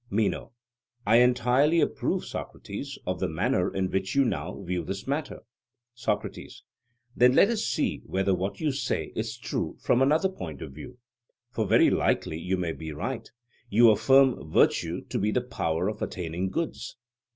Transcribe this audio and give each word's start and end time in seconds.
MENO: 0.09 0.51
I 1.05 1.17
entirely 1.17 1.79
approve, 1.79 2.25
Socrates, 2.25 2.97
of 3.05 3.19
the 3.19 3.27
manner 3.29 3.71
in 3.71 3.91
which 3.91 4.15
you 4.15 4.25
now 4.25 4.63
view 4.63 4.83
this 4.83 5.05
matter. 5.05 5.41
SOCRATES: 5.93 6.63
Then 7.15 7.35
let 7.35 7.49
us 7.51 7.63
see 7.63 8.01
whether 8.07 8.33
what 8.33 8.59
you 8.59 8.71
say 8.71 9.13
is 9.15 9.37
true 9.37 9.77
from 9.79 10.01
another 10.01 10.27
point 10.29 10.63
of 10.63 10.73
view; 10.73 10.97
for 11.51 11.67
very 11.67 11.91
likely 11.91 12.39
you 12.39 12.57
may 12.57 12.71
be 12.71 12.91
right: 12.91 13.29
You 13.69 13.91
affirm 13.91 14.49
virtue 14.51 15.01
to 15.01 15.19
be 15.19 15.29
the 15.29 15.39
power 15.41 15.87
of 15.87 16.01
attaining 16.01 16.49
goods? 16.49 16.97